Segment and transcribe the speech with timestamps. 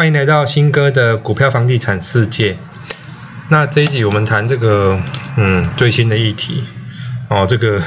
[0.00, 2.56] 欢迎来到新哥的股票房地产世界。
[3.50, 4.98] 那这一集我们谈这个
[5.36, 6.64] 嗯最新的议题
[7.28, 7.82] 哦，这个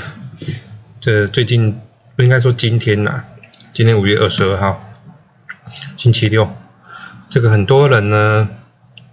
[0.99, 1.81] 这最近
[2.15, 3.23] 不应该说今天呐，
[3.73, 4.93] 今天五月二十二号，
[5.97, 6.55] 星期六，
[7.31, 8.47] 这个很多人呢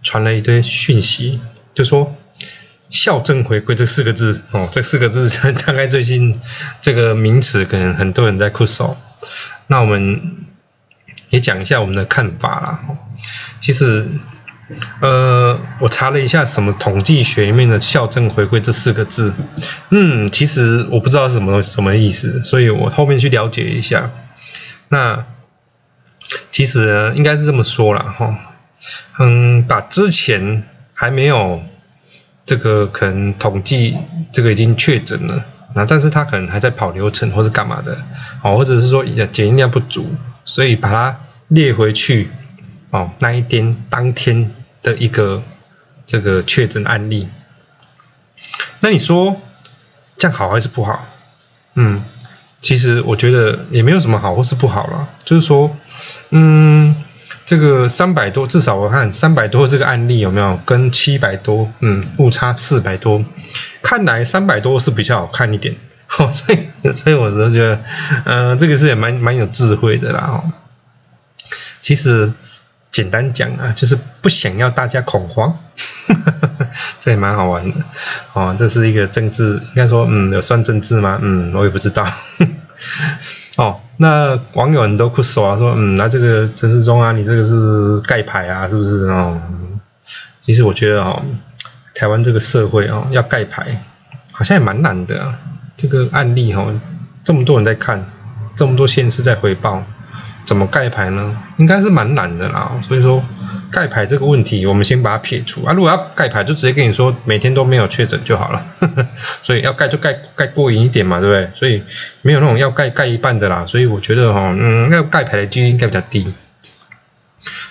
[0.02, 1.40] 传了一堆讯息，
[1.72, 2.14] 就说
[2.90, 5.30] 校正回归这四个字哦，这四个字
[5.66, 6.38] 大概最近
[6.82, 8.98] 这个名词可能很多人在酷手。
[9.68, 10.36] 那我们
[11.30, 12.80] 也讲一下我们的看法啦。
[13.60, 14.06] 其实，
[15.00, 19.34] 呃，我查了一下什么统计学里面的校正回归这四个字，
[19.90, 24.10] 嗯，其实我不知道是什么什么意思，所以我后面去了解一下。
[24.88, 25.24] 那
[26.50, 28.38] 其实应该是这么说了哈，
[29.18, 31.62] 嗯，把之前还没有
[32.46, 33.96] 这个可能统计
[34.32, 35.44] 这个已经确诊了。
[35.72, 37.96] 那但是他可能还在跑流程或者干嘛的，
[38.42, 40.12] 哦，或者是说检验量不足，
[40.44, 42.30] 所以把它列回去，
[42.90, 44.50] 哦，那一天当天
[44.82, 45.42] 的一个
[46.06, 47.28] 这个确诊案例。
[48.80, 49.36] 那你说
[50.16, 51.06] 这样好还是不好？
[51.74, 52.02] 嗯，
[52.62, 55.76] 其实我觉得也没有什么好或是不好了，就是说，
[56.30, 56.96] 嗯。
[57.46, 63.24] 这个三百多，至少我看三百多这个案例有没有跟七百多，嗯，误差四百多，
[63.82, 65.74] 看来三百多是比较好看一点，
[66.16, 66.58] 哦，所以
[66.94, 67.80] 所以我就觉得，
[68.24, 70.52] 呃，这个是也蛮蛮有智慧的啦，哦，
[71.80, 72.32] 其实
[72.90, 75.58] 简单讲啊，就是不想要大家恐慌，
[77.00, 77.76] 这也蛮好玩的，
[78.32, 81.18] 哦，这是一个政治，应该说，嗯，有算政治吗？
[81.22, 82.06] 嗯，我也不知道。
[83.56, 89.40] 哦，那网友很多酷手啊，说，嗯，那这个陈世忠啊，你这个是盖牌啊，是不是哦？
[90.40, 91.22] 其实我觉得哦，
[91.94, 93.82] 台湾这个社会哦，要盖牌，
[94.32, 95.34] 好像也蛮难的。
[95.76, 96.66] 这个案例哈，
[97.24, 98.04] 这么多人在看，
[98.54, 99.84] 这么多县市在回报。
[100.50, 101.36] 怎么盖牌呢？
[101.58, 102.72] 应该是蛮难的啦。
[102.82, 103.24] 所以说
[103.70, 105.72] 盖牌这个问题，我们先把它撇除啊。
[105.72, 108.60] 如果要盖牌，就直接跟你说每天都没有确诊就好了。
[109.44, 111.52] 所以要盖就盖盖过瘾一点嘛，对不对？
[111.54, 111.84] 所以
[112.22, 113.64] 没有那种要盖盖一半的啦。
[113.64, 116.34] 所以我觉得哈，嗯，要盖牌的几率应该比较低。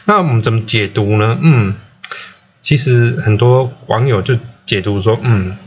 [0.06, 1.38] 那我们怎么解读呢？
[1.42, 1.76] 嗯，
[2.62, 5.58] 其实很多网友就解读说，嗯，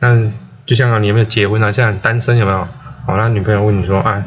[0.00, 0.32] 那
[0.66, 1.70] 就像你有没有结婚啊？
[1.70, 2.66] 像单身有没有？
[3.06, 4.24] 好，那女朋友问你说，啊。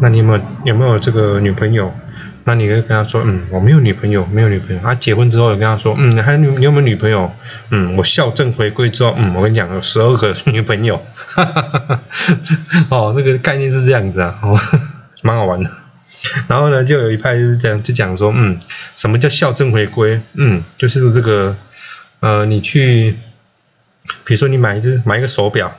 [0.00, 1.94] 那你有没有有没有这个女朋友？
[2.44, 4.80] 那你可以跟他说，嗯，我没有女朋友，没有女朋友。
[4.80, 7.32] 他结婚之后，你跟他说，嗯，还有你有没有女朋友？
[7.70, 11.04] 嗯，我校正回归之后，嗯，我跟你讲，有十二个女朋友。
[11.16, 12.00] 哈哈哈哈
[12.88, 14.56] 哦，这个概念是这样子啊，哦，
[15.22, 15.68] 蛮好玩的。
[16.46, 18.60] 然后呢，就有一派就是这样，就讲说，嗯，
[18.94, 20.20] 什么叫校正回归？
[20.34, 21.56] 嗯，就是这个，
[22.20, 23.16] 呃，你去，
[24.24, 25.72] 比如说你买一只买一个手表。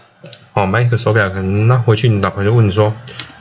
[0.54, 2.92] 哦，买一个手表，可能那回去你老婆就问你说，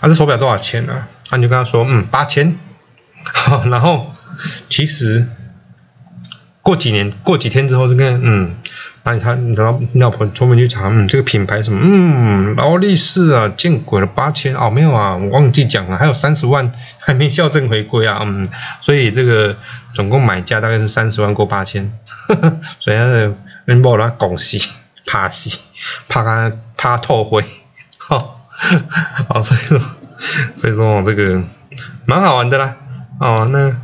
[0.00, 1.06] 啊，这手表多少钱呢？
[1.30, 2.56] 啊，你就跟他说，嗯，八千。
[3.24, 4.12] 好，然后
[4.68, 5.26] 其实
[6.62, 8.56] 过几年、过几天之后，就跟嗯，
[9.02, 16.70] 那他你老你老婆专门去查，嗯，这个品牌什么，嗯，劳力士啊，见鬼了，八千哦，没有啊，我忘记讲了，还有三十万
[17.00, 18.48] 还没校正回归啊，嗯，
[18.80, 19.56] 所以这个
[19.94, 21.92] 总共买价大概是三十万过八千，
[22.78, 23.34] 所以他的
[23.64, 24.62] 人报他恭喜。
[25.08, 25.56] 怕死，
[26.08, 27.44] 怕他怕透灰，
[27.96, 28.35] 好，
[29.28, 29.80] 好， 所以说，
[30.54, 31.42] 所以说我这个
[32.06, 32.76] 蛮好玩的啦。
[33.20, 33.76] 哦，那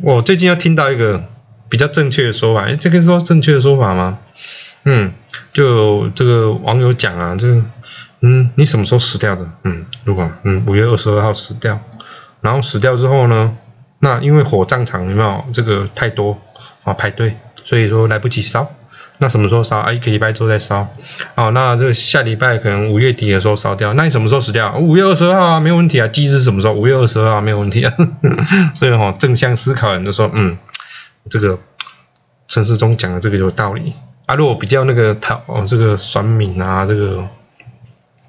[0.00, 1.24] 我最近又听到一个
[1.68, 4.18] 比较正确的说法，哎，这个说正确的说法吗？
[4.84, 5.12] 嗯，
[5.52, 7.62] 就这个网友讲啊，这个，
[8.20, 9.50] 嗯，你什么时候死掉的？
[9.62, 11.80] 嗯，如果嗯五月二十二号死掉，
[12.40, 13.56] 然后死掉之后呢，
[13.98, 16.40] 那因为火葬场有没有这个太多
[16.82, 18.70] 啊排队，所以说来不及烧。
[19.18, 19.92] 那什么时候烧啊？
[19.92, 20.88] 一个礼拜之后再烧。
[21.36, 23.94] 哦，那这个下礼拜可能五月底的时候烧掉。
[23.94, 24.76] 那你什么时候死掉？
[24.76, 26.08] 五月二十二号啊，没有问题啊。
[26.08, 26.74] 忌日什么时候？
[26.74, 27.92] 五月二十二号没有问题啊。
[28.74, 30.58] 所以哈，正向思考人就说，嗯，
[31.30, 31.58] 这个
[32.48, 33.94] 陈世忠讲的这个有道理
[34.26, 34.34] 啊。
[34.34, 37.28] 如果比较那个他哦，这个酸敏啊，这个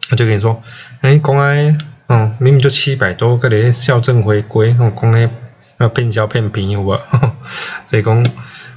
[0.07, 0.61] 他就跟你说，
[1.01, 5.31] 哎，公安，嗯，明明就七百多个人校正回归，哦，公安
[5.79, 6.95] 要骗小骗平有无？
[7.87, 8.23] 所以讲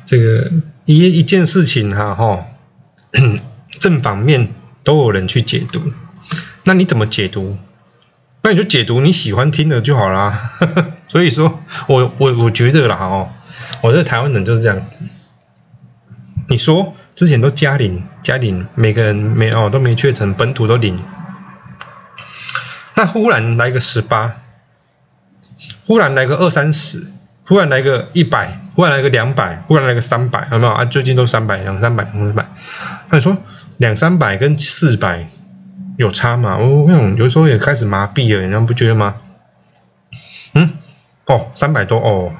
[0.06, 0.50] 这个。
[0.88, 2.46] 一一件事情哈哈，
[3.78, 4.48] 正反面
[4.84, 5.92] 都有人去解读，
[6.64, 7.58] 那你怎么解读？
[8.40, 10.50] 那你就解读你喜欢听的就好啦。
[11.08, 13.28] 所以说我我我觉得啦哦，
[13.82, 14.80] 我这台湾人就是这样。
[16.48, 20.98] 你说之前都加零加零，每个人没哦都没确诊，本土都零，
[22.94, 24.36] 那忽然来个十八，
[25.84, 27.08] 忽然来个二三十。
[27.44, 30.84] 忽然来个一百，忽然来个两百，忽然来个三百，有没有啊？
[30.84, 32.46] 最近都三百，两三百，两三百。
[33.10, 33.36] 那你说
[33.76, 35.26] 两三百跟四百
[35.96, 36.58] 有差吗？
[36.58, 39.16] 我那种有时候也开始麻痹了，你们不觉得吗？
[40.54, 40.74] 嗯，
[41.26, 42.32] 哦，三百多哦，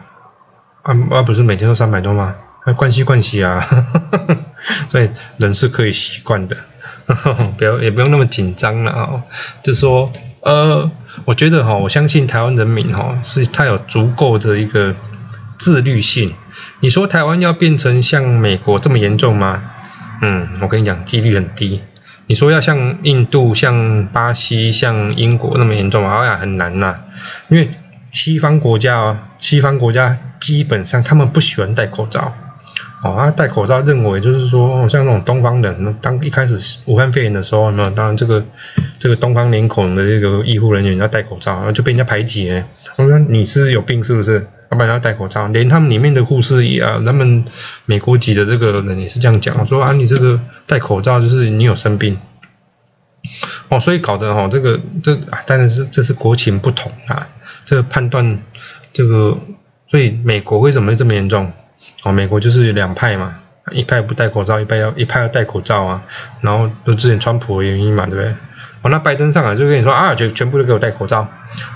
[0.82, 2.36] 啊啊，不是每天都三百多吗？
[2.64, 3.60] 那惯习惯习啊，
[4.88, 6.56] 所以人是可以习惯的，
[7.58, 9.24] 不要也不用那么紧张了啊。
[9.64, 10.12] 就说
[10.42, 10.88] 呃，
[11.24, 14.94] 我觉得哈，我相信台湾人民哈，是他有足够的一个
[15.58, 16.32] 自律性。
[16.80, 19.62] 你说台湾要变成像美国这么严重吗？
[20.22, 21.80] 嗯，我跟你讲，几率很低。
[22.26, 26.10] 你说要像印度、像巴西、像英国那么严重吗？
[26.10, 26.98] 好像很难呐，
[27.48, 27.70] 因为
[28.12, 32.34] 西方国家哦，西方国家基本上他们不喜欢戴口罩。
[33.02, 38.44] 哦，他戴口罩认为就是说，像那种东方人，当一开始武汉肺炎的时候，那当然这个
[38.98, 42.62] 这个东方脸孔的这个医护人员要戴口罩，然后就被人家排挤。
[42.96, 44.46] 我说你是有病是不是？
[44.70, 47.44] 要不然要戴口罩，连他们里面的护士也啊，他们
[47.86, 52.18] 美国籍的这个人也是这样讲，说啊，你这个戴口罩就是你有生病。
[53.68, 57.28] 哦，所以搞得哦，这个这当然是这是国情不同啊，
[57.64, 58.40] 这个判断
[58.92, 59.36] 这个，
[59.86, 61.52] 所以美国为什么会这么严重？
[62.04, 63.40] 哦，美国就是两派嘛，
[63.72, 66.04] 一派不戴口罩，一派要一派要戴口罩啊。
[66.40, 68.32] 然后就之前川普的原因嘛，对不对？
[68.82, 71.28] 哦，那拜登上来就跟你说啊，全全部都给我戴口罩，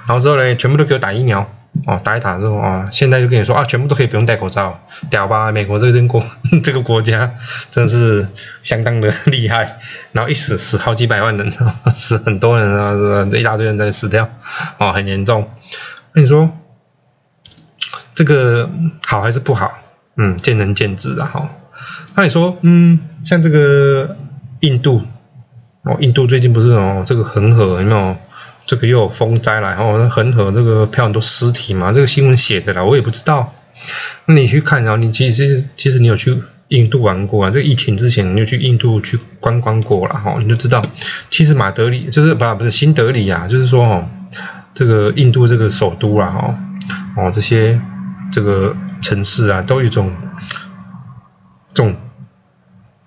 [0.07, 1.51] 然后之后呢，全部都给我打疫苗。
[1.87, 4.79] 哦，打一打之后啊，现在就跟你说啊，全部都可以不用戴口罩，
[5.11, 5.51] 屌吧？
[5.51, 6.23] 美国这个国
[6.63, 7.35] 这个国家
[7.71, 8.29] 真是
[8.63, 9.79] 相当的 厉害。
[10.13, 11.53] 然后一死死好几百万人，
[11.95, 14.29] 死很多人啊，这一大堆人在死掉，
[14.79, 15.51] 哦，很严重。
[16.13, 16.51] 那你说
[18.15, 18.71] 这个
[19.07, 19.73] 好还是不好？
[20.17, 21.49] 嗯，见仁见智啊，哈。
[22.15, 24.19] 那你说，嗯，像这个
[24.61, 25.03] 印度，
[25.85, 28.17] 哦，印度最近不是哦，这个恒河有没有？
[28.67, 33.55] 这个又有风灾来，哦，恒河这个漂很多尸体嘛，这个新闻写的啦，我也不知道。
[34.27, 37.51] 那你去看，然后你其实其实你有去印度玩过啊？
[37.51, 40.83] 这个疫情之前你就去印度去观光过了，哈，你就知道，
[41.31, 44.09] 其实马德里就是不不是新德里啊，就是说哦，
[44.75, 46.59] 这个印度这个首都啊，哈，
[47.17, 47.81] 哦这些
[48.31, 48.77] 这个。
[49.03, 50.13] 城市啊，都有一种
[51.67, 51.97] 这种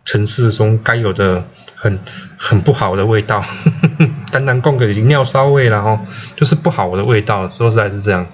[0.03, 1.47] 城市中该有的
[1.85, 1.99] 很
[2.37, 3.45] 很不好的味道，
[4.31, 5.99] 单单供个尿骚味了哦，
[6.35, 7.47] 就是不好的味道。
[7.49, 8.25] 说实在是这样，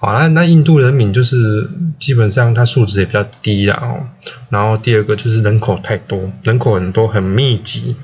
[0.00, 1.68] 啊，那那印度人民就是
[2.00, 4.08] 基本上他素质也比较低啦哦。
[4.48, 7.96] 然后第二个就是人口太多，人口很多很密集，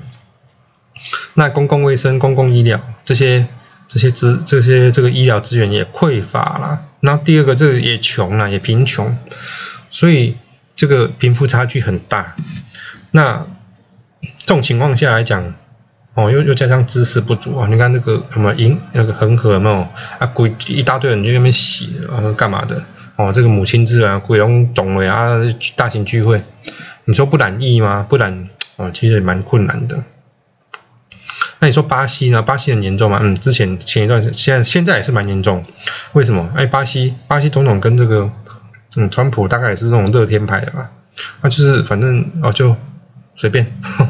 [1.33, 3.47] 那公共卫生、公共医疗这些。
[3.91, 9.17] 这些资这些这个医疗资源也匮乏了，那第二个这个也穷了，也贫穷，
[9.89, 10.37] 所以
[10.75, 12.35] 这个贫富差距很大。
[13.09, 13.47] 那
[14.39, 15.53] 这种情况下来讲，
[16.15, 19.87] 哦，又又加上知识不足啊，你看那个什么银那个恒河有没有
[20.17, 20.25] 啊？
[20.33, 22.83] 鬼一大堆人去那边洗啊，干嘛的？
[23.15, 25.37] 哦，这个母亲自然，鬼龙总会啊，
[25.75, 26.43] 大型聚会，
[27.05, 28.05] 你说不染疫吗？
[28.09, 30.03] 不染哦，其实也蛮困难的。
[31.59, 32.41] 那你说巴西呢？
[32.41, 33.19] 巴西很严重吗？
[33.21, 35.65] 嗯，之前前一段时现在现在也是蛮严重。
[36.13, 36.49] 为什么？
[36.55, 38.31] 哎，巴西巴西总统跟这个
[38.95, 40.89] 嗯，川普大概也是这种热天派的吧？
[41.41, 42.77] 那就是反正哦，就
[43.39, 43.65] 随便。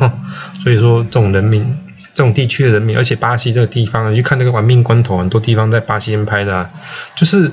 [0.61, 1.77] 所以说这种人民，
[2.13, 6.69] 这种地区的人民，而且巴西这个地方，你去看那个《玩命关头》，很多地方在巴西拍的，
[7.15, 7.51] 就是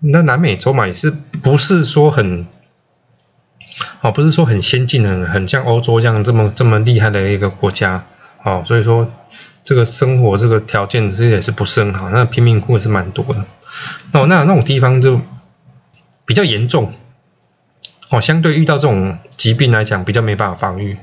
[0.00, 2.46] 那南美洲嘛，也是不是说很
[4.00, 8.04] 哦，不是说很先进，很很像欧洲这样这么这么厉害的一个国家。
[8.42, 9.12] 哦，所以说
[9.62, 13.44] 这个生活这个条件其实也是不是很好，那贫民窟也是蛮多的。
[14.12, 15.20] 哦，那那种地方就
[16.24, 16.92] 比较严重。
[18.10, 20.96] 哦，相对遇到这种疾病来讲，比较没办法防御。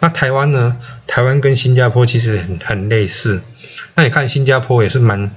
[0.00, 0.76] 那台湾呢？
[1.06, 3.42] 台湾跟新加坡其实很很类似。
[3.94, 5.30] 那你看新加坡也是蛮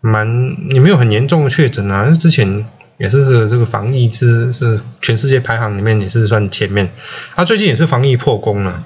[0.00, 2.10] 蛮，也没有很严重的确诊啊。
[2.18, 2.66] 之前
[2.98, 6.90] 也是这个这个防疫是是全世界排行里面也是算前面。
[7.34, 8.84] 他最近也是防疫破功了。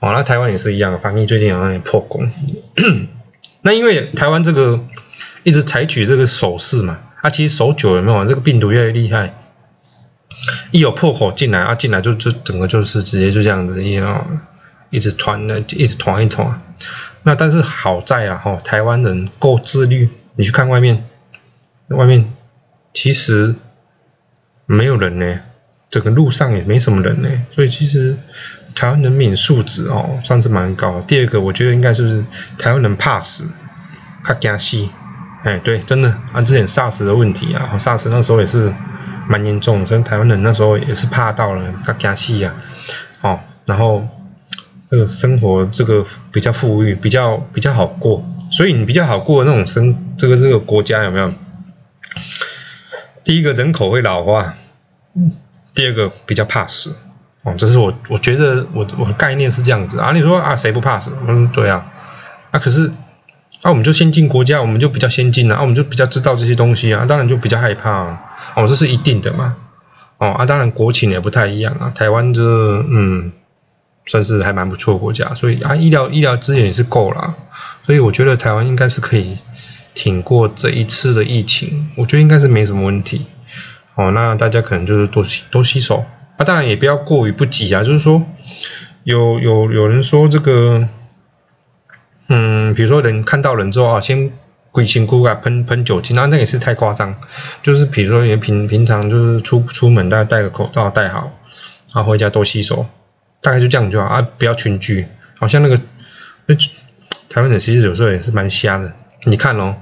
[0.00, 2.30] 哦，那台湾也是一样，防疫最近好像也破功。
[3.62, 4.80] 那因为台湾这个
[5.42, 9.34] 一直采取这个手势嘛，啊，其实守久了没有，这个病毒越来越厉害，
[10.70, 14.40] 一有破口进来啊，进来就就整个就是直接就这样子一样，
[14.90, 16.60] 一直团的，一直团一团。
[17.22, 21.04] 那但是好在啊，哈，台湾人够自律，你去看外面，
[21.88, 22.32] 外面
[22.94, 23.54] 其实
[24.66, 25.40] 没有人呢。
[25.90, 28.16] 整个路上也没什么人呢，所以其实
[28.76, 31.00] 台湾人民素质哦算是蛮高。
[31.00, 32.24] 第二个，我觉得应该就是
[32.56, 33.44] 台湾人怕死，
[34.22, 34.88] 怕惊死。
[35.42, 38.72] 哎，对，真的啊，之前 SARS 的问题啊，SARS 那时候也是
[39.30, 42.52] 蛮严重，所以台湾人那时候也是怕到了，怕惊死呀。
[43.20, 44.04] 哦，然后
[44.88, 51.32] 这个生活这个比较富裕，比较比较好过，所以你比较好过的那种生这个这个国家有没有？
[53.22, 54.54] 第一个人口会老化。
[55.72, 56.96] 第二个比较怕死
[57.44, 60.10] 哦，这是我我觉得我我的概念是这样子啊。
[60.12, 61.12] 你说啊，谁不怕死？
[61.28, 61.86] 嗯，对啊，
[62.50, 62.90] 啊可是
[63.62, 68.18] 啊，我们就先进国家，我们就比较先进啊，我们就比较知道这些东西啊，当然就比较害怕，
[68.56, 69.56] 哦，这是一定的嘛，
[70.18, 73.32] 哦啊，当然国情也不太一样啊，台湾这嗯，
[74.06, 77.34] 算是还蛮不错的国家，所以啊，医疗医疗资源也是够了，
[77.84, 79.36] 所以我觉得台湾应该是可以
[79.94, 83.26] 挺过这一次的疫情，我觉得应该是没什么问题，
[83.94, 86.04] 哦，那大家可能就是多洗多洗手。
[86.38, 88.22] 啊，当然也不要过于不及啊，就是说，
[89.04, 90.88] 有有有人说这个，
[92.32, 94.30] 嗯，比如说人看到人之后啊，先
[94.70, 97.16] 鬼辛苦啊喷喷酒精，那那也是太夸张。
[97.60, 101.36] 就是比如说，你平平常就是出出门，大家戴个口罩戴好，
[101.92, 102.86] 然后回家多洗手，
[103.42, 105.08] 大概就这样就好啊，不要群聚。
[105.40, 105.80] 好像那个
[106.46, 106.54] 那
[107.28, 108.92] 台湾人其实有时候也是蛮瞎的。
[109.24, 109.74] 你看哦，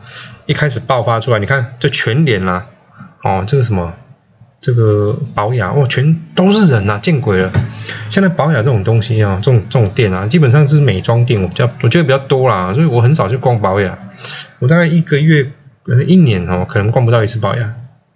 [0.46, 2.66] 一开始爆发出来，你看这全脸啦，
[3.22, 3.92] 哦，这个什么？
[4.60, 7.52] 这个保雅哇，全都是人呐，见鬼了！
[8.10, 13.96] 现在保雅这种东西啊，这种这种店啊，基本上是美妆店，我比较我觉得比较多啦，所以我很少去逛保雅。
[14.58, 15.52] 我大概一个月、
[16.08, 17.74] 一年哦，可能逛不到一次保雅。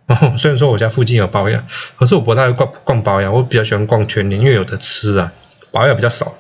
[0.09, 1.65] 哦，虽然说我家附近有保雅，
[1.97, 5.33] 可是我不太逛逛保雅，我比较喜欢逛全联，因为有的吃啊，
[5.71, 6.35] 保雅比较少，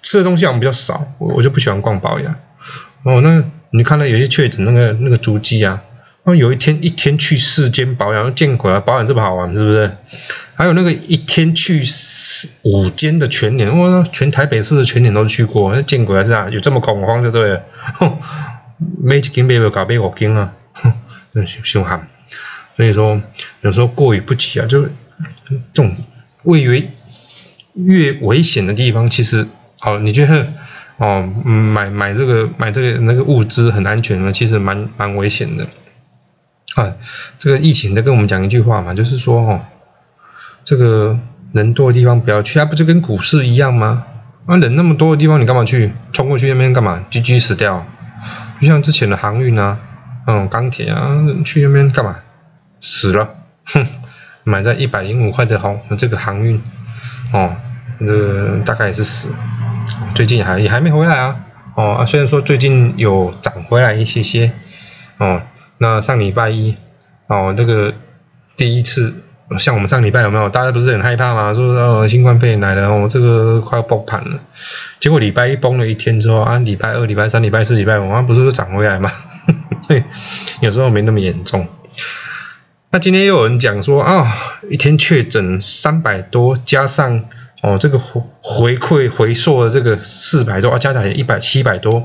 [0.00, 2.36] 吃的东西我们比较少，我我就不喜欢逛保雅。
[3.02, 5.82] 哦，那你看到有些确诊那个那个足迹啊。
[6.22, 8.80] 哦，有一天一天去四间保养，见鬼了！
[8.80, 9.96] 保养这么好玩，是不是？
[10.54, 11.82] 还有那个一天去
[12.62, 16.48] 五间的全年，我全台北市的全年都去过，那见鬼了是啊？
[16.50, 17.62] 有这么恐慌就对了，
[19.02, 20.92] 每一间买不搞买五间啊，哼，
[21.64, 22.06] 凶悍。
[22.76, 23.20] 所以说
[23.62, 24.90] 有时候过于不及啊，就这
[25.72, 25.96] 种
[26.42, 26.86] 位于
[27.74, 29.46] 越危险的地方，其实
[29.80, 30.46] 哦，你觉得
[30.98, 34.30] 哦，买买这个买这个那个物资很安全吗？
[34.32, 35.66] 其实蛮蛮危险的。
[36.76, 36.94] 啊，
[37.38, 39.60] 这个疫情在跟我们讲一句话嘛，就是说哦，
[40.64, 41.18] 这个
[41.52, 44.04] 人多的地方不要去，它不就跟股市一样吗？
[44.46, 45.92] 啊，人那么多的地方你干嘛去？
[46.12, 47.84] 冲过去那边干嘛？G G 死掉？
[48.60, 49.78] 就像之前的航运啊，
[50.26, 52.16] 嗯，钢铁啊，去那边干嘛？
[52.80, 53.34] 死了，
[53.64, 53.86] 哼，
[54.44, 56.62] 买在一百零五块的航这个航运，
[57.32, 57.56] 哦，
[57.98, 59.34] 那大概也是死，
[60.14, 61.40] 最近还也还没回来啊，
[61.74, 64.52] 哦，虽然说最近有涨回来一些些，
[65.18, 65.42] 哦。
[65.82, 66.76] 那上礼拜一，
[67.26, 67.90] 哦，那个
[68.54, 69.14] 第一次，
[69.58, 70.50] 像我们上礼拜有没有？
[70.50, 71.54] 大家不是很害怕吗？
[71.54, 74.38] 说哦，新冠肺炎来了，哦，这个快要崩盘了。
[75.00, 79.10] 结果礼拜一崩了一天之后，啊，礼拜二、礼拜三、礼拜四、礼拜五，啊，不是都涨回来吗？
[79.88, 80.04] 对，
[80.60, 81.66] 有时候没那么严重。
[82.90, 84.30] 那今天又有人讲说啊，
[84.68, 87.24] 一天确诊三百多，加上
[87.62, 92.02] 哦这个回回馈回溯的这个四百多，啊，加起来一百七百多，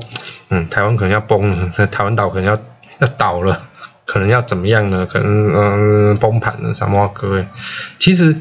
[0.48, 2.58] 嗯，台湾可能要崩了，台湾岛可能要。
[2.98, 3.60] 要倒了，
[4.04, 5.06] 可能要怎么样呢？
[5.06, 7.46] 可能嗯崩盘了，什么各位？
[7.98, 8.36] 其实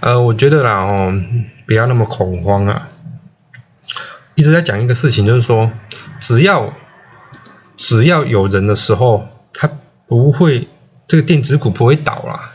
[0.00, 1.12] 呃，我觉得啦哦，
[1.66, 2.88] 不要那么恐慌啊。
[4.34, 5.72] 一直在讲一个事情，就是说，
[6.20, 6.72] 只要
[7.76, 9.68] 只要有人的时候，它
[10.06, 10.68] 不会
[11.08, 12.52] 这个电子股不会倒啦。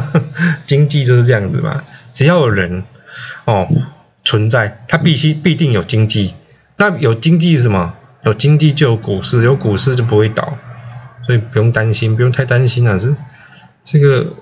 [0.66, 2.84] 经济就是这样子嘛，只要有人
[3.46, 3.66] 哦
[4.22, 6.34] 存在，它必须必定有经济。
[6.76, 7.94] 那有经济是什么？
[8.24, 10.58] 有经济就有股市，有股市就不会倒。
[11.26, 12.98] 所以不用担心，不用太担心啊！
[12.98, 13.16] 是
[13.82, 14.34] 这个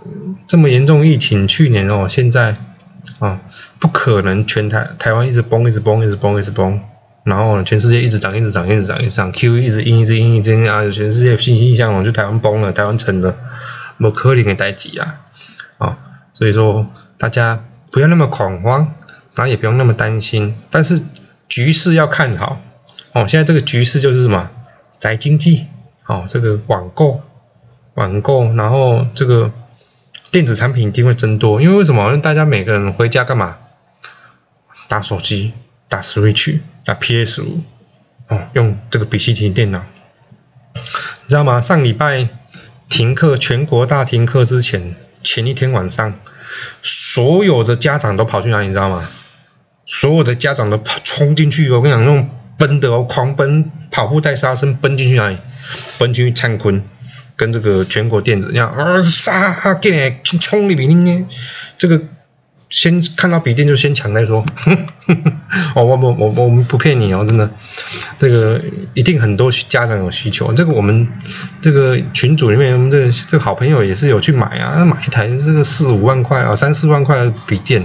[0.49, 2.57] 这么严重疫情，去年哦，现在
[3.21, 3.41] 啊，
[3.79, 6.81] 不可能全台台湾一直崩，一直崩，一直崩，一直崩，
[7.23, 10.83] 然后全世界一直涨，一直涨，一直涨，一直涨，Q 一直阴，一直阴，一直阴啊！
[10.91, 13.37] 全世界欣欣向荣，就台湾崩了，台湾沉了，
[13.97, 15.21] 没可能给待几啊！
[15.79, 15.99] 啊，
[16.33, 17.63] 所以说大家
[17.93, 18.93] 不要那么恐慌，
[19.37, 21.01] 然后也不用那么担心，但是
[21.49, 22.61] 局势要看好
[23.13, 23.27] 哦。
[23.29, 24.51] 现在这个局势就是什么
[24.99, 25.67] 宅经济。
[26.05, 27.23] 哦，这个网购，
[27.95, 29.53] 网购，然后这个
[30.33, 32.05] 电子产品一定会增多，因为为什么？
[32.07, 33.59] 因为大家每个人回家干嘛？
[34.89, 35.53] 打手机，
[35.89, 37.61] 打 Switch，打 PS 五，
[38.27, 39.85] 哦，用这个笔记型电脑，
[40.75, 41.61] 你知道吗？
[41.61, 42.29] 上礼拜
[42.89, 46.15] 停课，全国大停课之前，前一天晚上，
[46.83, 48.67] 所有的家长都跑去哪里？
[48.67, 49.09] 你知道吗？
[49.87, 52.29] 所有的家长都跑冲进去，我跟你讲，那种
[52.63, 55.37] 奔的哦，狂奔，跑步带杀声，奔进去哪里？
[55.99, 56.85] 奔进去灿坤，
[57.35, 61.27] 跟这个全国电子一样，啊杀进来冲里边呢，
[61.77, 62.01] 这个
[62.71, 64.45] 先看到笔电就先抢再说。
[65.75, 67.51] 哦，我我我我们不骗你哦，真的，
[68.21, 68.63] 这个
[68.95, 70.53] 一定很多家长有需求。
[70.53, 71.09] 这个我们
[71.61, 77.85] 这个群组里面，我们这这个好朋友也是有去买啊，买一台这个四五万块啊，三四万块的笔电，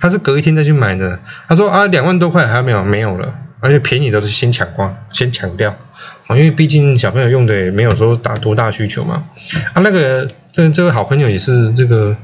[0.00, 1.18] 他是隔一天再去买的。
[1.48, 5.74] 他说啊，两万多块还没有没有了，而且便宜都是先抢光，先抢掉。
[6.26, 9.28] 啊，因为毕竟小朋友用的也没有说大多大需求嘛。
[9.72, 12.16] 啊，那个这这位好朋友也是这个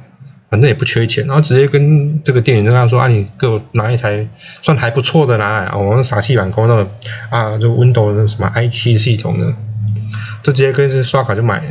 [0.50, 4.28] 反正也不缺钱，然后直接跟这个店员跟他说啊，你给我拿一台
[4.62, 6.86] 算还不错的拿来，我们傻气版工的
[7.30, 9.54] 啊，就 Windows 什么 i 七系统的，
[10.42, 11.64] 就直接跟是刷卡就买了。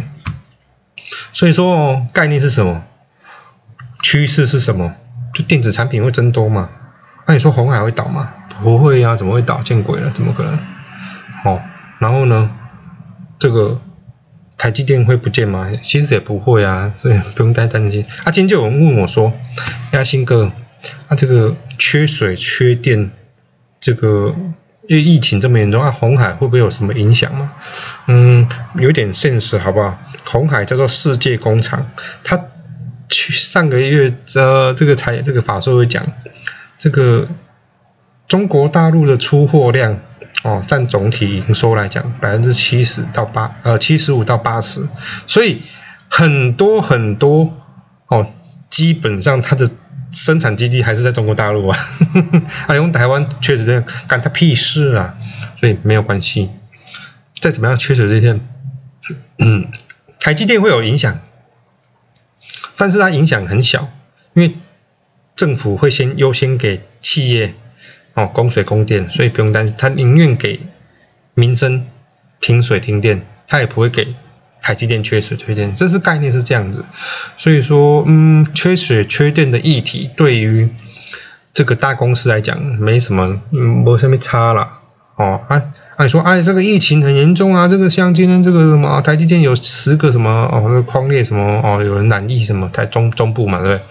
[1.34, 2.84] 所以说概念是什么？
[4.02, 4.96] 趋势是什么？
[5.34, 6.70] 就电子产品会增多嘛？
[7.26, 8.34] 那你说红海会倒吗？
[8.62, 9.62] 不会呀，怎么会倒？
[9.64, 10.60] 见鬼了，怎么可能？
[11.46, 11.62] 哦，
[12.00, 12.52] 然后呢，
[13.40, 13.82] 这个
[14.58, 15.70] 台积电会不见吗？
[15.82, 18.06] 其实也不会啊，所以不用太担心。
[18.24, 19.34] 啊，今天就有人问我说，
[19.92, 20.52] 亚新哥，
[21.08, 23.10] 啊这个缺水缺电，
[23.80, 24.36] 这个
[24.88, 27.54] 因为疫情这么严重啊，红海会不会有什么影响吗？
[28.08, 29.98] 嗯，有点现实好不好？
[30.26, 31.88] 红海叫做世界工厂，
[32.24, 32.40] 它。
[33.10, 36.04] 去上个月，呃，这个才这个法说会讲，
[36.80, 37.28] 这个
[38.34, 40.00] 中国大陆的出货量
[40.42, 44.90] 哦，占总体营收来讲，百分之七十到八，呃，七十五到八十，
[45.28, 45.62] 所以
[46.10, 47.54] 很多很多
[48.08, 48.26] 哦，
[48.72, 49.70] 基本上它的
[50.12, 51.78] 生产基地还是在中国大陆啊，
[52.66, 55.16] 啊， 用台湾缺水这样干他屁事啊，
[55.60, 56.50] 所以没有关系，
[57.40, 58.42] 再怎么样缺水这天，
[59.38, 59.68] 嗯，
[60.20, 61.20] 台积电会有影响。
[62.78, 63.92] 但是它影响很小，
[64.34, 64.56] 因为
[65.36, 67.54] 政府会先优先给企业
[68.14, 69.76] 哦供水供电，所以不用担心。
[69.78, 70.60] 他宁愿给
[71.34, 71.86] 民生
[72.40, 74.16] 停水停电，他也不会给
[74.62, 75.74] 台积电缺水缺电。
[75.74, 76.86] 这是概念是这样子。
[77.38, 80.70] 所以说，嗯，缺水缺电的议题对于
[81.54, 84.80] 这个大公司来讲没什么，没什么差了
[85.16, 85.64] 哦啊。
[85.96, 87.68] 哎，说哎，这个疫情很严重啊！
[87.68, 93.86] 这个像今天这个什么台积电有十个什么哦，那个矿列什么哦，有人染疫什么台中中部嘛，对不对？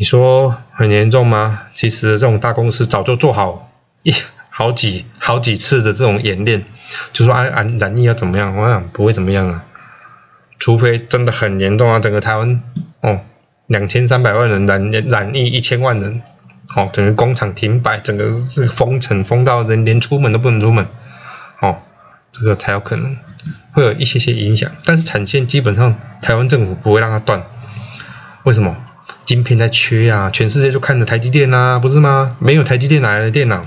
[0.00, 1.60] 你说很严重吗？
[1.74, 3.70] 其实这种大公司早就做好
[4.02, 4.14] 一
[4.48, 6.64] 好几好几次的这种演练，
[7.12, 8.56] 就说啊啊染疫要怎么样？
[8.56, 9.62] 我想不会怎么样啊，
[10.58, 12.62] 除非真的很严重啊，整个台湾
[13.02, 13.20] 哦
[13.66, 16.22] 两千三百万人染染疫一千万人。
[16.66, 20.86] 好，整个工厂停摆，整个这个封城封到人连出门都不能出门，
[21.60, 21.76] 哦，
[22.32, 23.18] 这个才有可能
[23.72, 24.70] 会有一些些影响。
[24.82, 27.42] 但是产线基本上台湾政府不会让它断，
[28.44, 28.74] 为什么？
[29.24, 32.36] 晶片在缺呀，全世界就看着台积电啦，不是吗？
[32.38, 33.64] 没有台积电哪来的电脑？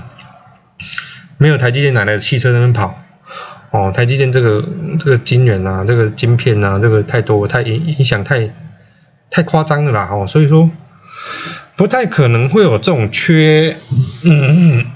[1.38, 3.02] 没有台积电哪来的汽车在那边跑？
[3.70, 4.64] 哦，台积电这个
[4.98, 8.50] 这个晶圆啊，这个晶片啊，这个太多太影影响太
[9.30, 10.70] 太夸张了啦，哦，所以说。
[11.76, 13.76] 不太可能会有这种缺，
[14.24, 14.86] 嗯，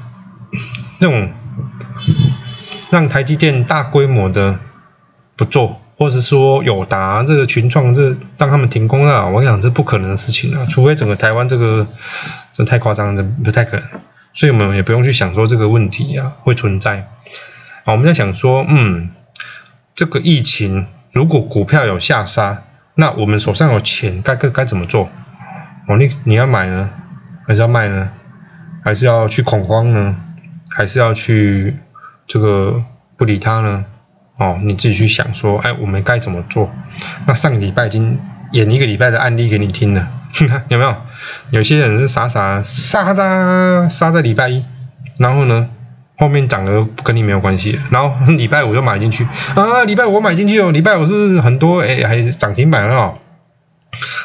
[0.99, 1.33] 那种
[2.91, 4.61] 让台积电大规模的
[5.35, 11.89] 不做，或者说友达这个群创这让他们停工了，我想这不可能的事情啊，除非整个台湾这个
[12.55, 13.85] 这太夸张，这不太可能，
[14.33, 17.09] 所以我们也不用去想说这个问题啊会存在。
[17.83, 19.11] 啊，我们在想说，嗯，
[19.97, 22.63] 这个疫情如果股票有下杀，
[22.95, 25.11] 那我们手上有钱该该该怎么做？
[25.89, 26.91] 哦，你你要买呢，
[27.45, 28.11] 还是要卖呢？
[28.85, 30.17] 还是要去恐慌呢？
[30.71, 31.75] 还是要去
[32.29, 32.85] 这个
[33.17, 33.85] 不理他呢？
[34.39, 36.73] 哦，你自己去想说，哎，我们该怎么做？
[37.27, 38.19] 那上个礼拜已经
[38.53, 40.09] 演一个礼拜的案例给你听了，
[40.69, 40.97] 有没有？
[41.51, 44.65] 有些人是傻傻杀在杀在礼拜一，
[45.19, 45.69] 然后呢，
[46.17, 53.15] 后面涨了跟你没有关系，然后 礼拜五就买进去啊，礼拜五买进去哦，礼拜五是不是很多哎，还是涨停板了。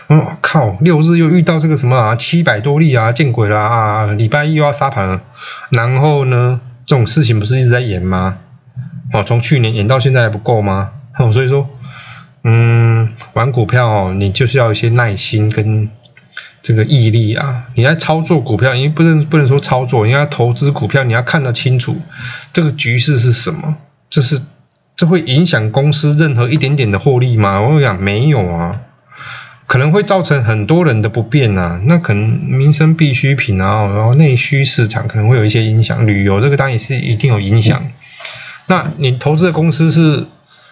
[0.07, 0.77] 我靠！
[0.81, 2.15] 六日又遇到这个什么啊？
[2.15, 4.05] 七百多例啊，见鬼了啊！
[4.05, 5.21] 礼拜一又要杀盘了。
[5.69, 8.37] 然后呢，这种事情不是一直在演吗？
[9.13, 10.91] 哦，从去年演到现在还不够吗？
[11.17, 11.69] 哦，所以说，
[12.43, 15.89] 嗯，玩股票哦，你就是要一些耐心跟
[16.61, 17.67] 这个毅力啊。
[17.75, 21.95] 你在操作股票，因为不能不能说操作，你要投资股票，你要看得清楚
[22.51, 23.77] 这个局势是什么。
[24.09, 24.41] 这是
[24.95, 27.61] 这会影响公司任何一点点的获利吗？
[27.61, 28.81] 我讲没有啊。
[29.65, 37.83] 可能会造成很多人的不便啊，那可能民生必需品啊，然后内需市场可能会有一些影响，旅游这个当然也是一定有影响。
[38.67, 40.25] 那你投资的公司是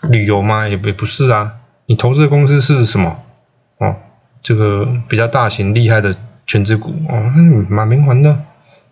[0.09, 0.67] 旅游吗？
[0.67, 1.53] 也不不是啊，
[1.85, 3.19] 你投资的公司是什么？
[3.77, 3.95] 哦，
[4.41, 6.15] 这个比较大型厉害的
[6.47, 6.93] 全职股。
[7.09, 7.31] 哦，
[7.69, 8.39] 蛮明环的，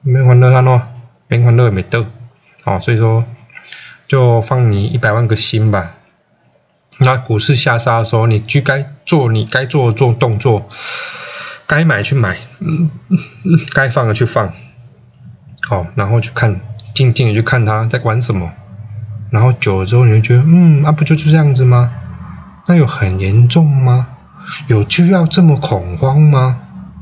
[0.02, 0.82] 明环的看咯，
[1.28, 2.06] 明环的也没得，
[2.66, 3.26] 哦，所以说
[4.08, 5.96] 就放你一百万个心吧。
[7.02, 10.68] 那股市下杀的时候，你去该做你该做的做动作，
[11.66, 12.90] 该买去买，嗯
[13.74, 14.52] 该放的去放，
[15.62, 16.60] 好，然后去看，
[16.94, 18.52] 静静的去看他在玩什么，
[19.30, 21.92] 然后久了之后，你会觉得，嗯，那不就是这样子吗？
[22.68, 24.08] 那有很严重吗？
[24.68, 26.58] 有就要这么恐慌吗？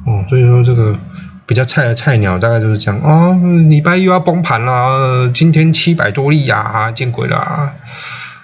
[0.06, 0.98] 哦，所以说这个
[1.46, 3.32] 比较菜的菜鸟大概就是这样啊，
[3.70, 7.38] 礼拜又要崩盘了，今天七百多例呀，见鬼了！
[7.38, 7.74] 啊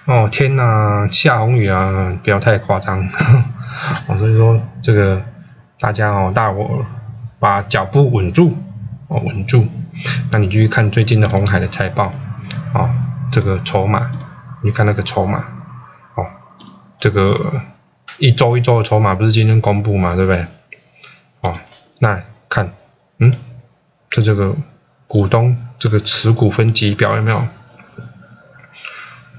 [0.06, 2.12] 哦天呐，下红雨啊！
[2.22, 3.08] 不要太夸张，
[4.06, 5.22] 哦，所以说这个
[5.80, 6.84] 大家哦，大伙
[7.38, 8.54] 把脚步稳住
[9.08, 9.66] 哦，稳住。
[10.30, 12.12] 那你继续看最近的红海的财报
[12.74, 12.90] 哦，
[13.34, 14.12] 这个筹码，
[14.62, 15.44] 你看那个筹码
[16.14, 16.24] 哦，
[17.00, 17.62] 这个
[18.18, 20.46] 一周一周的筹码不是今天公布嘛，对不对？
[21.40, 21.52] 哦，
[21.98, 22.72] 那看，
[23.18, 23.34] 嗯，
[24.08, 24.54] 就这个
[25.08, 27.44] 股东这个持股分级表有没有？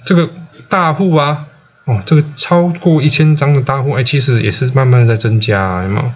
[0.03, 0.29] 这个
[0.67, 1.47] 大户啊，
[1.85, 6.11] 哦，这个超过一千张的大户，哎，其实也是慢慢的在增加，有没有？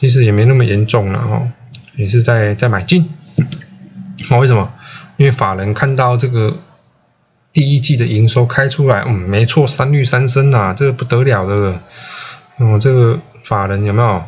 [0.00, 1.52] 其实也没那么严重了哦，
[1.94, 3.08] 也是在在买进。
[4.30, 4.72] 哦，为什么？
[5.16, 6.56] 因为法人看到这个
[7.52, 11.80] 第一季的营收开出来，嗯，没错，三率三升呐，这个不得了的。
[12.58, 14.22] 哦，这个法人有没有？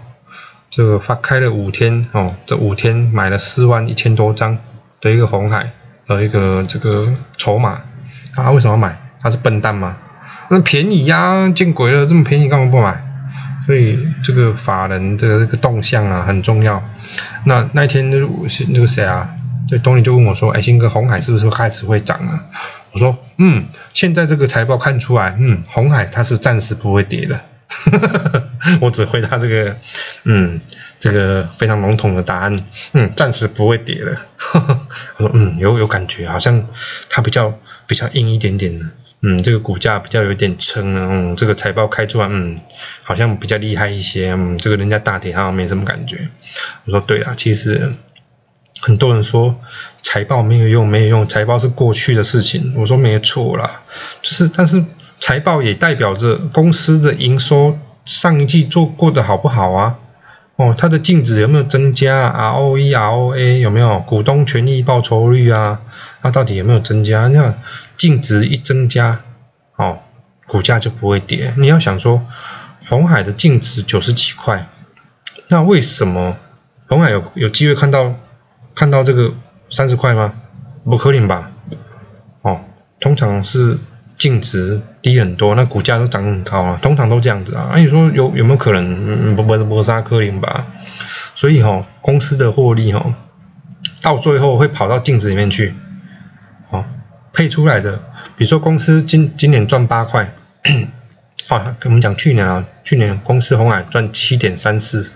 [0.71, 4.59] 这个发开了五天，哦，这五天买了四万一千多张
[5.01, 5.71] 的一个红海
[6.07, 7.83] 的一个这个筹码，
[8.35, 8.99] 他为什么买？
[9.21, 9.99] 他是笨蛋吗？
[10.49, 13.05] 那便宜呀，见鬼了，这么便宜干嘛不买？
[13.67, 16.83] 所以这个法人的这个动向啊很重要。
[17.45, 18.17] 那那天那
[18.71, 19.29] 那个谁啊？
[19.69, 22.45] 对，东尼就问我说：“哎，新哥，红海是不是开始会涨了？”
[22.92, 27.40] 我说：“嗯，现在这个财报看出来，嗯，红海它是暂时不会跌的。
[28.81, 29.76] ”我只回答这个，
[30.24, 30.61] 嗯，
[31.00, 32.59] 这个非常笼统的答案，
[32.92, 34.20] 嗯，暂时不会跌了。
[35.16, 36.68] 我说：“嗯，有有感觉，好像
[37.09, 38.85] 它比较比较硬一点点的，
[39.22, 42.55] 嗯，这个股价比较有点撑了，嗯，这个财报开出来，嗯，
[43.02, 46.28] 好像比较厉害一些，嗯，这个人家大跌好像没什么感觉。”
[46.85, 47.92] 我说：“对了，其实。”
[48.85, 49.55] 很多人说
[50.03, 52.75] 财报没有用，没有用，财报是过去的事情。
[52.77, 53.83] 我说没错啦，
[54.21, 54.85] 就是，但是
[55.21, 59.99] 财报也代表着公司的营收上一季做过的好不好啊？
[60.57, 64.01] 哦，它的净值有没有增加？ROE、ROA 有没有？
[64.01, 65.81] 股东权益报酬率啊？
[66.21, 67.29] 它到底有没有增加？
[67.29, 67.55] 那
[67.97, 69.21] 净值一增加，
[69.77, 70.01] 哦，
[70.49, 71.55] 股价就不会跌。
[71.57, 72.27] 你要想说，
[72.88, 74.66] 红海的净值九十几块，
[75.47, 76.37] 那为什么
[76.88, 78.16] 红海有有机会看到？
[78.75, 79.33] 看到这个
[79.71, 80.35] 三十块吗？
[80.85, 81.51] 不可能吧？
[82.43, 82.61] 哦，
[83.01, 83.79] 通常是
[84.19, 87.71] 净值低很多，那股价都涨很高啊，通常都这样子啊。
[87.75, 89.37] 那你说有有没有可能？
[89.37, 90.67] 不不不，不杀科林吧？
[91.35, 93.15] 所以哈，公司的获利哈，
[94.01, 95.75] 到最后会跑到净值里面去。
[96.71, 96.85] 哦，
[97.33, 97.99] 配出来的，
[98.37, 100.33] 比如说公司今今年赚八块，
[101.49, 105.11] 啊，我们讲去年啊，去年公司红海赚七点三四，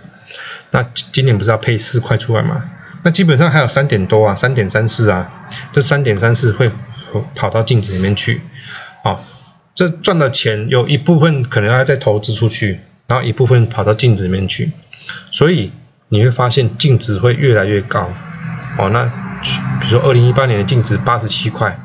[0.71, 2.65] 那今年不是要配四块出来吗？
[3.07, 6.73] 那基本上还有三点多啊，三点三四啊，这三点三四会
[7.37, 8.41] 跑到净值里面去，
[9.05, 9.21] 啊，
[9.77, 14.73] 这赚的钱有一部分可能要再投资出去，然后一部分跑到净值里面去，
[15.31, 15.71] 所以
[16.09, 18.11] 你会发现净值会越来越高，
[18.77, 19.05] 哦，那
[19.81, 21.79] 比如说二零一八年的净值八十七块，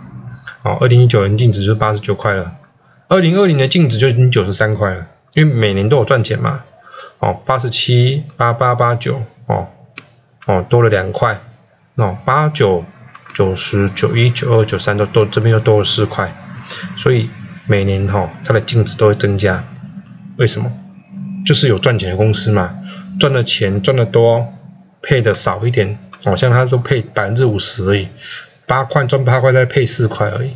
[0.63, 2.53] 哦，二零一九年净值就八十九块了，
[3.09, 5.05] 二零二零的净值就已经九十三块了，
[5.35, 6.63] 因为每年都有赚钱嘛，
[7.19, 9.67] 哦，八十七八八八九，哦。
[10.45, 11.39] 哦，多了两块，
[11.95, 12.83] 哦，八九
[13.33, 16.33] 九十九一九二九三都多，这边又多了四块，
[16.97, 17.29] 所以
[17.67, 19.63] 每年哈它的净值都会增加，
[20.37, 20.71] 为什么？
[21.45, 22.75] 就是有赚钱的公司嘛，
[23.19, 24.53] 赚的钱赚的多，
[25.01, 28.07] 配的少一点，哦，像它都配百分之五十而已，
[28.65, 30.55] 八块赚八块再配四块而已，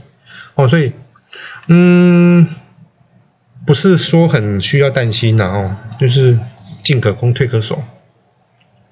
[0.56, 0.94] 哦，所以
[1.68, 2.48] 嗯，
[3.66, 6.38] 不是说很需要担心的哦，就是
[6.84, 7.84] 进可攻退可守。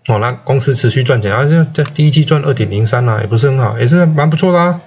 [0.08, 4.82] 哦，那公司持续赚钱，而且在第一季赚二点零三啦，也不是很好，也是蛮不错的啊，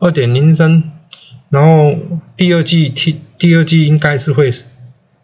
[0.00, 0.90] 二点零三。
[1.50, 1.96] 然后
[2.36, 4.52] 第二季第第二季应该是会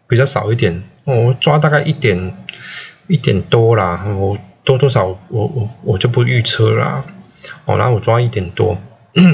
[0.07, 2.33] 比较少一点，我抓大概一点
[3.07, 7.03] 一点多啦，我多多少我我我就不预测啦。
[7.65, 8.77] 哦，然后我抓一点多，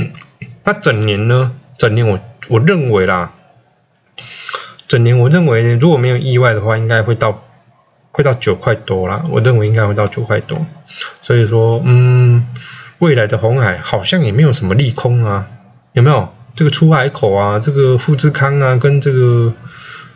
[0.63, 1.51] 那整年呢？
[1.77, 3.31] 整年我我认为啦，
[4.87, 7.43] 整年我认为如果没有意外的话，应该会到。
[8.17, 10.65] 会到九块多啦，我认为应该会到九块多，
[11.21, 12.47] 所以说，嗯，
[12.97, 15.47] 未来的红海好像也没有什么利空啊，
[15.93, 16.27] 有没有？
[16.55, 19.53] 这个出海口啊，这个富士康啊，跟这个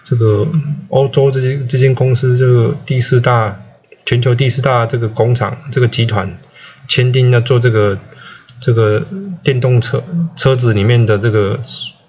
[0.04, 0.48] 这个
[0.90, 3.62] 欧洲这些这间公司，这个第四大
[4.04, 6.40] 全球第四大这个工厂这个集团
[6.88, 8.00] 签订要做这个
[8.60, 9.06] 这个
[9.44, 10.04] 电动车
[10.36, 11.60] 车子里面的这个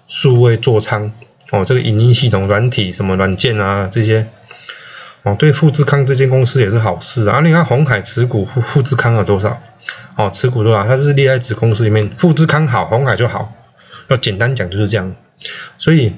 [0.07, 1.11] 数位座舱
[1.51, 4.27] 哦，这个影音系统、软体什么软件啊这些。
[5.23, 7.39] 哦，对富士康这间公司也是好事啊！
[7.39, 9.61] 你看红海持股富富士康有多少？
[10.17, 10.85] 哦，持股多少？
[10.85, 13.53] 它是列在子公司里面，富士康好，红海就好。
[14.09, 15.15] 要简单讲就是这样。
[15.77, 16.13] 所以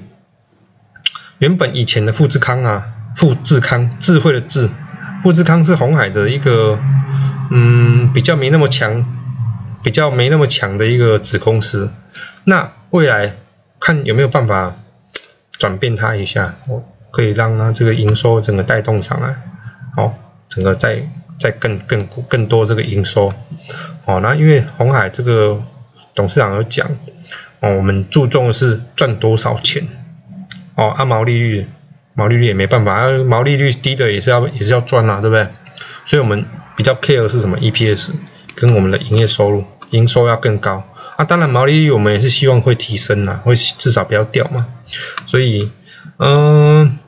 [1.38, 4.68] 原本以前的富士康啊，富士康智慧的智，
[5.22, 6.76] 富士康是红海的一个
[7.52, 9.06] 嗯比较没那么强，
[9.84, 11.90] 比较没那么强的一个子公司。
[12.42, 13.36] 那未来
[13.78, 14.74] 看有没有办法
[15.52, 16.56] 转变它一下？
[16.66, 16.82] 哦。
[17.16, 19.34] 可以让它这个营收整个带动上来，
[19.96, 20.12] 好，
[20.50, 21.00] 整个在
[21.38, 23.32] 在更更更多这个营收，
[24.04, 25.62] 哦，那因为红海这个
[26.14, 26.86] 董事长有讲，
[27.60, 29.88] 哦，我们注重的是赚多少钱，
[30.74, 31.66] 哦，按毛利率，
[32.12, 35.48] 毛利率也没办法，毛利率低的也是要也是要赚啊，对不对？
[36.04, 36.44] 所以我们
[36.76, 38.10] 比较 care 是什么 EPS
[38.54, 40.84] 跟我们的营业收入，营收要更高，
[41.16, 44.66] 啊，当然毛利率我们也是希望会提升呐，会至少不要掉嘛，
[45.24, 45.70] 所以，
[46.18, 46.98] 嗯。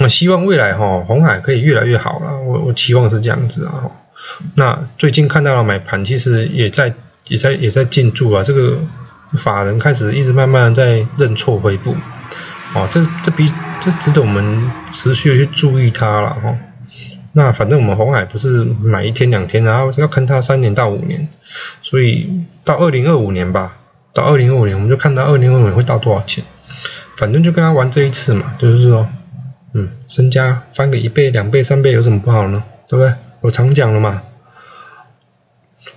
[0.00, 3.90] 我希望未来哈红海可以越来越好了，我我期望是这样子啊。
[4.54, 6.94] 那最近看到了买盘，其实也在
[7.28, 8.42] 也在也在进驻啊。
[8.42, 8.78] 这个
[9.38, 11.94] 法人开始一直慢慢在认错回补，
[12.74, 16.56] 哦，这这比这值得我们持续的去注意它了哈。
[17.32, 21.28] 那反正我们红海不是买一天两天，然后要看它三年到五年，
[21.82, 23.76] 所以到二零二五年吧，
[24.14, 26.42] 到二零二五年我们就看到二零二五年会到多少钱。
[27.18, 29.06] 反正就跟他玩这一次嘛，就是说。
[29.72, 32.64] 嗯，身家翻个一倍、两倍、三倍有什么不好呢？
[32.88, 33.14] 对不对？
[33.40, 34.22] 我常讲了嘛，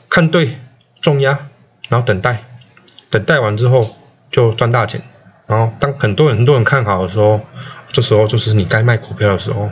[0.10, 0.58] 看对，
[1.02, 1.48] 重压，
[1.90, 2.44] 然后等待，
[3.10, 3.96] 等待完之后
[4.32, 5.02] 就赚大钱。
[5.48, 7.42] 然后当很多人很多人看好的时候，
[7.92, 9.72] 这时候就是你该卖股票的时候。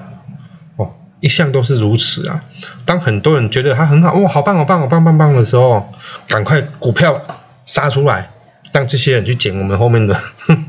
[0.77, 2.43] 哦，一向都是如此啊。
[2.85, 5.93] 当很多人觉得它很好，哇，好棒好棒好棒棒棒的时候，
[6.27, 7.21] 赶快股票
[7.65, 8.31] 杀出来，
[8.73, 10.15] 让这些人去捡我们后面的。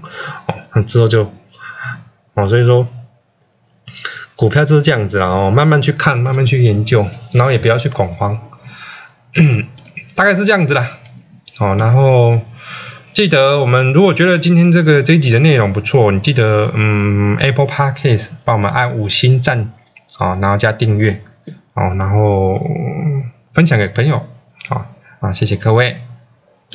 [0.75, 1.33] 哦，之后就，
[2.35, 2.87] 哦，所以说。
[4.37, 8.39] 股票就是这样子啦，哦，慢慢去看，慢慢去研究，然后也不要去恐慌，
[10.17, 10.91] 大概是这样子啦。
[11.59, 12.41] 哦，然后
[13.13, 19.71] 记得我们如果觉得今天这个这一集的内容不错，你记得嗯 Apple Podcast 帮我们按五星赞，
[20.19, 21.21] 哦，然后加订阅，
[21.75, 22.59] 哦，然后
[23.53, 24.27] 分享给朋友，
[24.69, 24.87] 好，
[25.21, 25.99] 啊，谢谢各位。